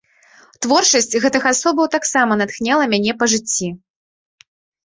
Творчасць 0.65 1.17
гэтых 1.25 1.43
асобаў 1.51 1.85
таксама 1.97 2.39
натхняла 2.41 2.89
мяне 2.95 3.11
па 3.21 3.25
жыцці. 3.35 3.67